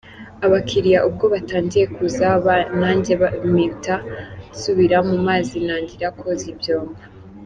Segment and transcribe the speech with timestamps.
[0.45, 2.27] Abakiriya ubwo batangiye kuza
[2.79, 3.13] nanjye
[3.51, 3.95] mpita
[4.51, 7.01] nsubira mu mazi ntangira koza ibyombo.